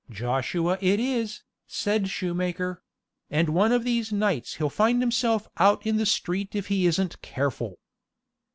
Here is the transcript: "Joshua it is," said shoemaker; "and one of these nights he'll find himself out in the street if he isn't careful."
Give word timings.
"Joshua 0.09 0.79
it 0.81 0.99
is," 0.99 1.43
said 1.67 2.09
shoemaker; 2.09 2.81
"and 3.29 3.49
one 3.49 3.71
of 3.71 3.83
these 3.83 4.11
nights 4.11 4.55
he'll 4.55 4.67
find 4.67 4.99
himself 4.99 5.47
out 5.57 5.85
in 5.85 5.97
the 5.97 6.07
street 6.07 6.55
if 6.55 6.69
he 6.69 6.87
isn't 6.87 7.21
careful." 7.21 7.77